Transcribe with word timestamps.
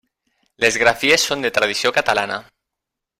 Les 0.63 0.77
grafies 0.83 1.25
són 1.31 1.45
de 1.47 1.51
tradició 1.59 1.91
catalana. 1.99 2.39